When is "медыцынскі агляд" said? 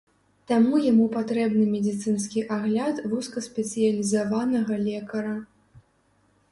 1.75-3.03